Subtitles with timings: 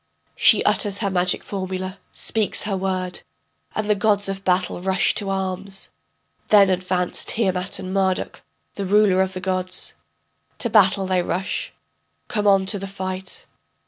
[0.35, 3.21] She utters her magic formula, speaks her word,
[3.75, 5.89] And the gods of battle rush to arms.
[6.47, 8.41] Then advance Tiamat, and Marduk
[8.73, 9.93] the ruler of the gods
[10.57, 11.71] To battle they rush,
[12.29, 13.45] come on to the fight.